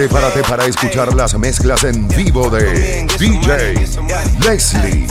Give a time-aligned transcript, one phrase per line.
[0.00, 3.74] Prepárate para escuchar las mezclas en vivo de DJ
[4.46, 5.06] Leslie.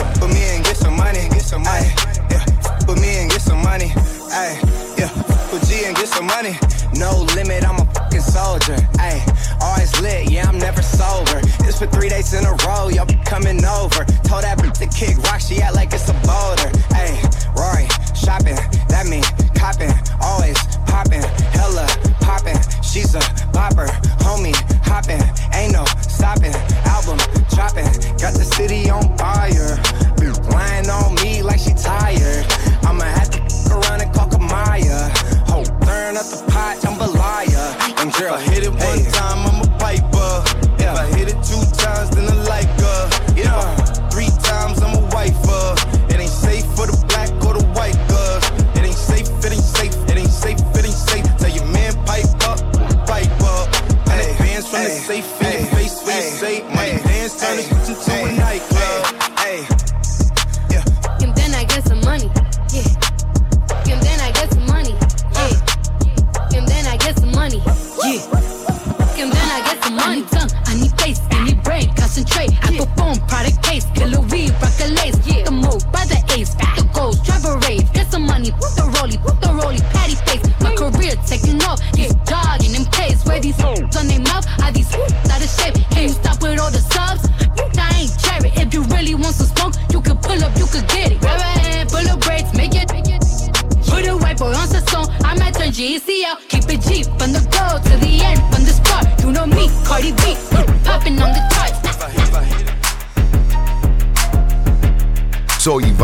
[6.96, 8.74] No limit, I'm a fucking soldier.
[8.98, 9.22] Ayy,
[9.62, 11.40] always lit, yeah, I'm never sober.
[11.78, 14.04] For three days in a row, y'all be coming over.
[14.26, 16.68] Told that bitch to kick rock, she act like it's a boulder.
[16.98, 17.16] Ayy,
[17.56, 18.56] Rory, shopping,
[18.88, 19.22] that mean
[19.54, 20.69] copping, always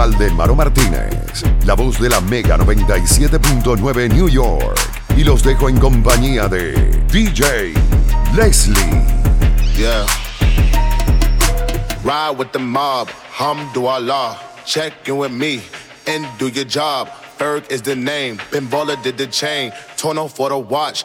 [0.07, 4.79] Soy Valdemaro Martínez, la voz de la Mega 97.9 New York.
[5.17, 6.75] Y los dejo en compañía de
[7.11, 7.75] DJ
[8.37, 8.77] Leslie.
[9.77, 10.07] Yeah.
[12.05, 14.39] Ride with the mob, hamdulillah.
[14.65, 15.61] Check in with me
[16.07, 17.09] and do your job.
[17.37, 19.73] Ferg is the name, Ben Baller did the chain.
[19.97, 21.05] Tono for the watch,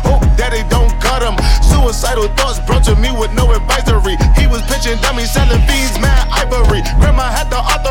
[2.11, 4.19] Suicidal thoughts brought to me with no advisory.
[4.35, 6.83] He was pitching dummies, selling fiends, mad ivory.
[6.99, 7.90] Grandma had the arthritis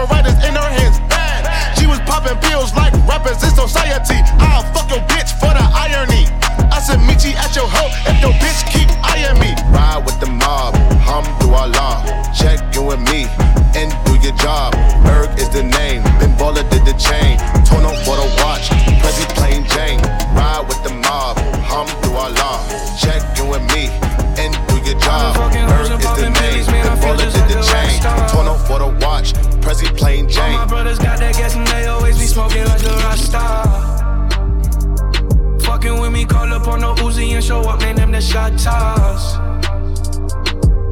[38.64, 39.38] toss.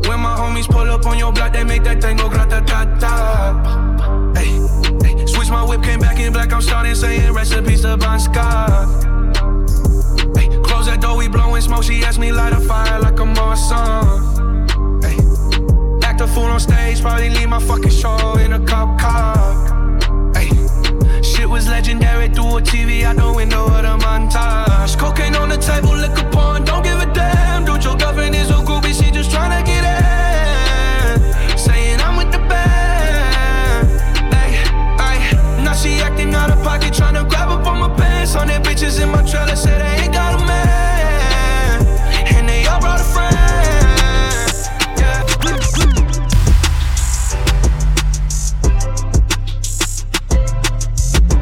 [0.08, 2.84] When my homies pull up on your block, they make that thing go grata ta
[2.98, 4.32] ta.
[4.34, 4.50] Hey,
[5.02, 8.88] hey, switch my whip, came back in black, I'm starting saying recipes to Bon Scott.
[10.36, 13.24] Hey, close that door, we blowing smoke, she asked me light a fire like a
[13.24, 14.04] Marsan.
[15.04, 15.18] Hey,
[16.06, 18.97] act a fool on stage, probably leave my fucking show in a cop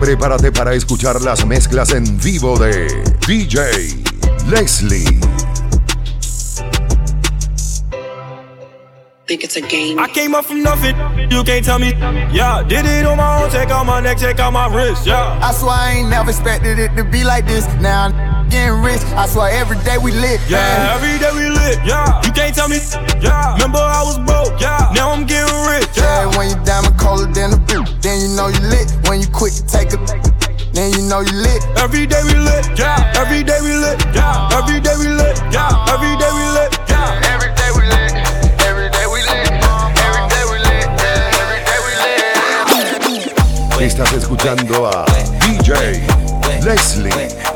[0.06, 2.86] Prepárate para escuchar las mezclas en vivo de
[3.26, 4.04] DJ
[4.48, 5.18] Leslie.
[9.26, 9.98] think it's a game.
[9.98, 10.94] I came up from nothing,
[11.30, 11.90] you can't tell me.
[12.30, 15.04] Yeah, did it on my own, take out my neck, take out my wrist.
[15.04, 15.38] Yeah.
[15.42, 17.66] I swear I ain't never expected it to be like this.
[17.80, 19.02] Now I'm getting rich.
[19.18, 20.40] I swear every day we lit.
[20.48, 21.78] Yeah, every day we lit.
[21.84, 22.78] Yeah, you can't tell me.
[23.20, 24.60] Yeah, remember I was broke.
[24.60, 25.45] Yeah, now I'm getting
[26.36, 27.88] when you diamond colder than a boot.
[28.02, 29.98] Then you know you lit when you quick take a.
[30.72, 31.64] Then you know you lit.
[31.76, 33.12] Every day we lit, yeah.
[33.16, 34.52] Every day we lit, yeah.
[34.52, 35.92] Every day we lit, yeah.
[35.92, 37.24] Every day we lit, yeah.
[37.32, 38.06] Every day we lit.
[43.80, 45.04] Estás escuchando a
[45.40, 46.02] DJ
[46.64, 47.55] Leslie.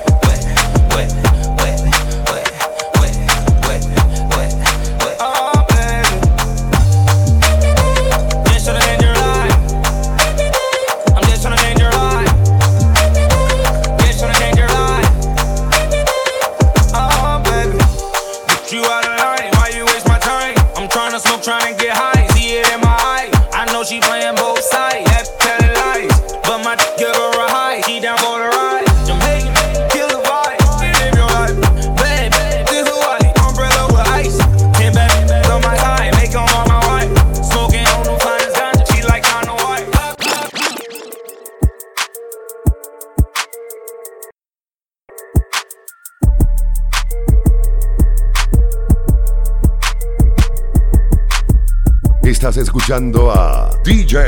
[52.90, 54.26] Escuchando a DJ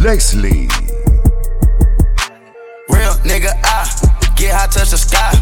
[0.00, 0.66] Leslie.
[2.88, 3.84] Real nigga, I
[4.36, 5.32] get high, touch the sky.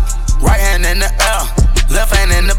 [0.41, 1.43] Right hand in the air,
[1.95, 2.57] left hand in the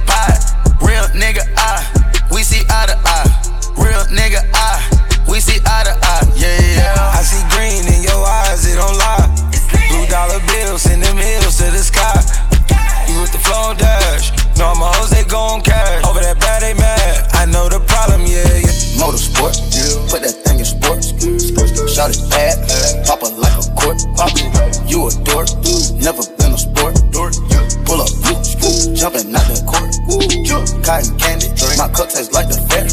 [31.93, 32.89] cup tastes like the fair.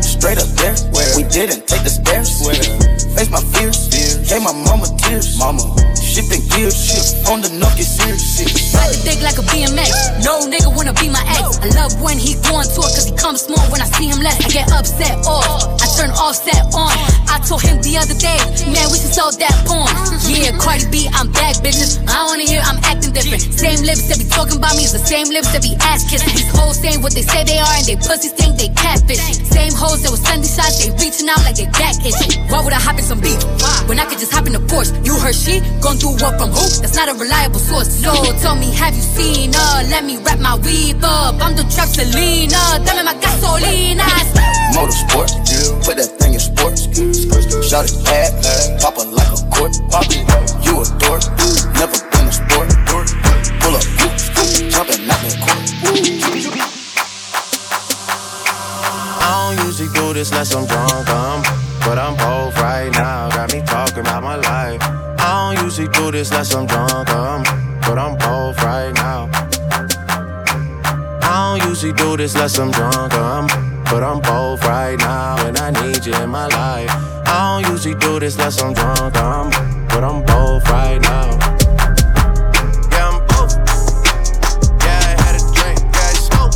[0.00, 1.12] Straight up there, Where?
[1.16, 2.40] we didn't take the stairs.
[2.40, 2.56] Where?
[3.12, 3.88] Face my fears,
[4.28, 5.36] gave my mama tears.
[5.38, 5.62] Mama,
[6.00, 8.16] shifting gears, shit on the knock, get shit.
[8.72, 10.24] Ride the dick like a BMX.
[10.24, 11.60] No nigga wanna be my ex.
[11.60, 14.20] I love when he going to it cause he comes small when I see him
[14.24, 14.40] less.
[14.40, 15.68] I get upset off.
[15.80, 16.92] I turn offset on.
[17.28, 18.38] I told him the other day,
[18.72, 19.88] man, we should sell that porn.
[20.28, 21.31] Yeah, Cardi B, I'm
[23.62, 26.34] Same lips that be talking about me is the same lips that be ass kissing.
[26.34, 29.38] These hoes saying what they say they are and they pussies think they catfishing.
[29.54, 32.42] Same hoes that was sending shots, they reaching out like they back itching.
[32.50, 33.38] Why would I hop in some beef?
[33.86, 34.90] When I could just hop in the Porsche.
[35.06, 36.66] You heard she gon' do what from who?
[36.82, 37.86] That's not a reliable source.
[38.02, 38.10] So
[38.42, 39.74] tell me, have you seen her?
[39.94, 41.38] Let me wrap my weave up.
[41.38, 42.82] I'm the trap Selena.
[42.82, 44.10] Dame my gasolina.
[44.74, 45.30] Motorsport,
[45.86, 46.90] put that thing in sports.
[47.70, 48.34] Shout it bad,
[48.82, 49.21] pop a court.
[72.58, 73.46] Unless I'm drunk, um,
[73.84, 76.90] but I'm both right now, and I need you in my life.
[77.26, 79.50] I don't usually do this unless I'm drunk, um,
[79.88, 81.30] but I'm both right now.
[82.90, 83.56] Yeah, I'm both.
[84.84, 86.54] Yeah, I had a drink, yeah, I smoke.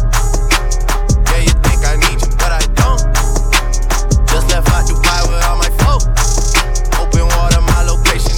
[1.30, 3.00] Yeah, you think I need you, but I don't.
[4.28, 6.02] Just left out Dubai with all my folk.
[7.00, 8.36] Open water, my location.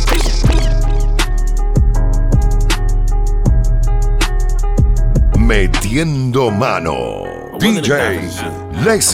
[5.39, 7.28] Metiendo mano.
[7.59, 7.91] DJ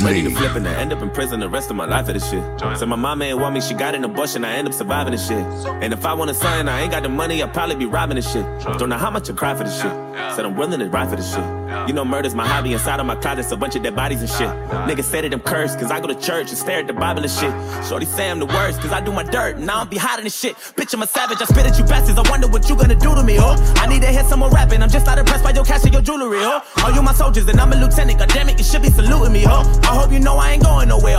[0.00, 2.06] I'm ready to flip and I end up in prison the rest of my life
[2.06, 2.42] for this shit.
[2.78, 5.26] So my mama ain't want me, she got an abortion, I end up surviving this
[5.26, 5.38] shit.
[5.82, 8.16] And if I want a son, I ain't got the money, I'll probably be robbing
[8.16, 8.44] this shit.
[8.78, 9.92] Don't know how much I cry for this shit.
[10.36, 11.63] Said I'm willing to ride for this shit.
[11.86, 14.30] You know murder's my hobby, inside of my closet's a bunch of dead bodies and
[14.30, 14.48] shit.
[14.88, 17.22] Niggas say that I'm cursed, cause I go to church and stare at the Bible
[17.22, 17.52] and shit.
[17.86, 20.24] Shorty say I'm the worst, cause I do my dirt, and I don't be hiding
[20.24, 20.56] this shit.
[20.76, 23.14] Bitch, I'm a savage, I spit at you bastards, I wonder what you gonna do
[23.14, 23.56] to me, oh.
[23.76, 25.92] I need to hear some more rapping, I'm just not impressed by your cash and
[25.92, 26.62] your jewelry, oh.
[26.82, 29.32] All you my soldiers, and I'm a lieutenant, god damn it, you should be saluting
[29.32, 29.62] me, ho.
[29.82, 31.13] I hope you know I ain't going nowhere.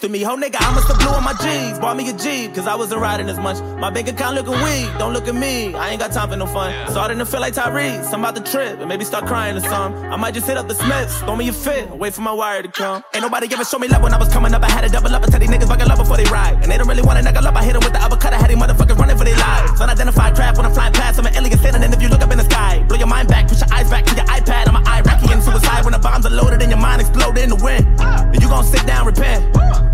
[0.00, 0.56] Used to me, ho nigga.
[0.60, 3.28] I must have blew on my jeans, bought me a Jeep, cause I wasn't riding
[3.28, 3.60] as much.
[3.78, 5.74] My bank account looking weak, don't look at me.
[5.74, 6.72] I ain't got time for no fun.
[6.88, 10.04] Starting to feel like Tyrese, I'm about to trip and maybe start crying or something.
[10.12, 12.62] I might just hit up the Smiths, throw me a fit, wait for my wire
[12.62, 13.02] to come.
[13.14, 14.62] Ain't nobody ever show me love when I was coming up.
[14.62, 16.56] I had to double up and tell these niggas buckle love before they ride.
[16.62, 17.56] And they don't really want to knuckle up.
[17.56, 18.32] I hit them with the uppercut.
[18.32, 19.80] I had these motherfuckers running for their lives.
[19.80, 21.18] Unidentified craft when I'm flying past.
[21.18, 22.82] I'm an alien standing in if you look up in the sky.
[22.88, 24.68] Blow your mind back, push your eyes back to your iPad.
[24.68, 27.50] I'm an Iraqi in suicide when the bombs are loaded and your mind exploded in
[27.50, 27.84] the wind.
[28.00, 29.44] And you gon' sit down, repent.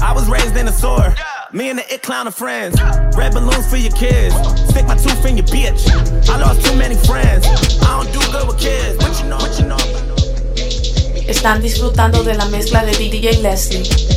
[0.01, 1.15] I was raised in a sword.
[1.53, 2.81] Me and the it clown are friends.
[3.17, 4.35] Red balloons for your kids.
[4.71, 5.89] Stick my tooth in your bitch.
[6.29, 7.47] I lost too many friends.
[7.83, 8.99] I don't do good with kids.
[8.99, 9.77] What you know, what you know.
[11.29, 14.17] Están disfrutando de la mezcla de DJ Leslie.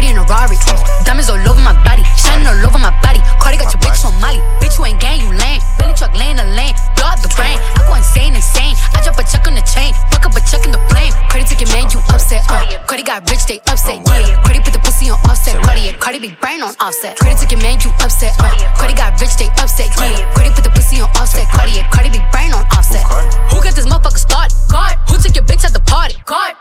[0.00, 0.56] Audi and a Rari.
[1.04, 3.20] Diamonds all over my body, shining all over my body.
[3.36, 4.40] Cardi got your bitch on Molly.
[4.56, 5.60] Bitch, you ain't gang, you lame.
[5.76, 6.72] Billy truck laying the lane.
[6.96, 7.60] Blow the brain.
[7.76, 8.72] I go insane, insane.
[8.96, 9.92] I drop a check on the chain.
[10.08, 11.12] Fuck up a check in the plane.
[11.28, 12.40] Cardi took your man, you upset.
[12.48, 12.64] Uh.
[12.88, 14.00] Cardi got rich, they upset.
[14.08, 14.40] Yeah.
[14.40, 15.60] Cardi put the pussy on offset.
[15.60, 17.20] Cardi, Cardi big brain on offset.
[17.20, 18.32] Cardi took your man, you upset.
[18.40, 18.48] Uh.
[18.80, 19.92] Cardi got rich, they upset.
[20.00, 20.16] Yeah.
[20.32, 21.44] Cardi put the pussy on offset.
[21.52, 23.04] Cardi, Cardi big brain on offset.
[23.52, 24.48] Who got this motherfucker start?
[24.72, 24.96] God.
[25.12, 26.16] Who took your bitch at the party?
[26.24, 26.56] God.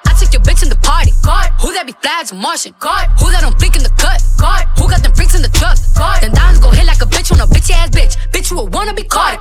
[2.20, 2.76] Flags Martian?
[2.80, 3.08] God.
[3.24, 4.20] Who that don't blink in the cut?
[4.36, 4.68] God.
[4.76, 5.80] Who got them freaks in the truck?
[5.96, 6.20] God.
[6.20, 8.20] Then diamonds go hit like a bitch on a bitch ass bitch.
[8.36, 9.40] Bitch, you a wanna be caught.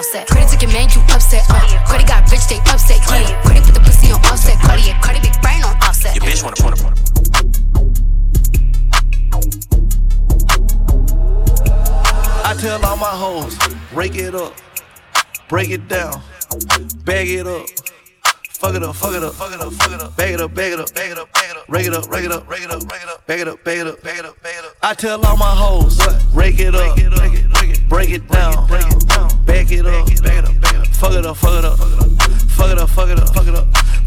[0.00, 0.26] Offset.
[0.26, 1.44] Cardi take your man, you upset.
[1.50, 1.60] Uh.
[1.86, 3.00] Cardi got rich, they upset.
[3.04, 3.42] Yeah.
[3.44, 4.58] Cardi put the pussy on offset.
[4.64, 5.00] Cardi, yeah.
[5.00, 6.16] Cardi big brain on offset.
[6.16, 6.88] Your bitch wanna put up.
[12.44, 13.56] I tell all my hoes,
[13.92, 14.54] rake it up,
[15.48, 16.20] break it down,
[17.04, 17.66] bag it up.
[18.48, 20.54] Fuck it up, fuck it up, fuck it up, fuck it up, bag it up,
[20.54, 22.50] bag it up, bag it up, bag it up, rake it up, rake it up,
[22.50, 24.42] rake it up, rake it up, bag it up, bag it up, bag it up,
[24.42, 24.76] bag it up.
[24.82, 25.98] I tell all my hoes,
[26.34, 26.98] rake it up,
[27.90, 31.76] break it down, bag it up, bag it up, fuck it up, fuck it up,
[31.76, 33.66] fuck it up, fuck it up, fuck it up,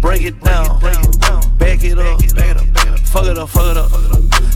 [0.00, 0.80] Break it down.
[1.58, 2.20] Back it up.
[3.14, 3.90] Fuck it up, fuck it up.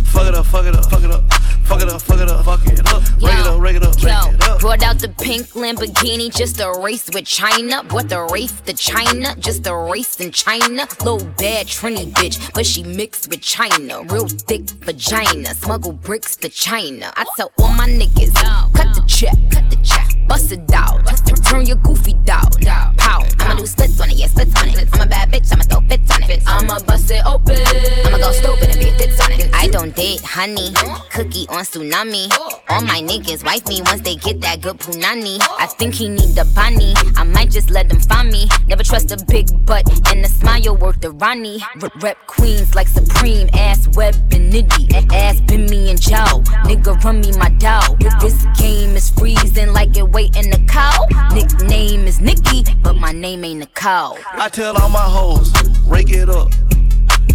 [0.06, 1.24] Fuck it up, fuck it up, fuck it up.
[1.68, 3.02] Fuck it up, fuck it up, fuck it up.
[3.20, 4.60] Break it up, break it up, break it up.
[4.60, 7.82] Brought out the pink Lamborghini just to race with China.
[7.90, 9.36] What the race to China?
[9.38, 10.88] Just a race in China.
[11.00, 14.02] Little bad Trini bitch, but she mixed with China.
[14.04, 15.54] Real thick vagina.
[15.54, 17.12] Smuggle bricks to China.
[17.16, 18.34] I tell all my niggas,
[18.72, 19.97] cut the check, cut the check
[20.28, 21.00] bust it out,
[21.44, 22.50] turn your goofy down,
[22.96, 23.24] pow.
[23.40, 24.88] I'ma do splits on it, yeah, splits on it.
[24.92, 26.42] I'm a bad bitch, I'ma throw fits on it.
[26.46, 27.56] I'ma bust it open,
[28.04, 29.50] I'ma go stupid and be fits on it.
[29.54, 30.72] I don't date honey,
[31.10, 32.30] cookie on tsunami.
[32.68, 35.38] All my niggas wife me once they get that good punani.
[35.58, 38.48] I think he need the bunny, I just let them find me.
[38.66, 41.60] Never trust a big butt and a smile worth the Ronnie.
[42.00, 45.12] Rep, queens like Supreme, ass web and nitty.
[45.12, 47.96] Ass been me and Joe, nigga run me my dough.
[48.20, 51.06] This game is freezing like it waiting the cow.
[51.34, 54.18] Nickname is Nikki, but my name ain't Nicole.
[54.32, 55.52] I tell all my hoes,
[55.86, 56.50] rake it up,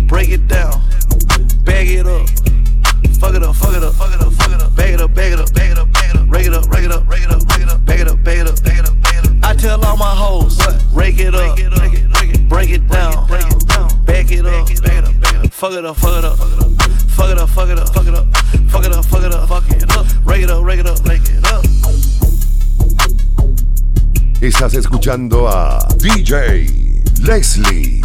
[0.07, 0.81] break it down,
[1.63, 2.27] bag it up.
[3.19, 5.13] Fuck it up, fuck it up, fuck it up, fuck it up, bag it up,
[5.13, 7.07] bag it up, bag it up, bag it up, rake it up, rake it up,
[7.07, 8.23] rake it up, bag it up, bag it up,
[12.73, 15.53] it down, break it down, back it up, back it up, back it up.
[15.53, 18.65] Fuck it up, fuck it up, fuck it up, fuck it up, fuck it up,
[18.69, 21.03] fuck it up, fuck it up, fuck it up, break it up, break it up,
[21.03, 21.63] break it up.
[24.41, 26.67] Estás escuchando a DJ
[27.21, 28.02] Leslie.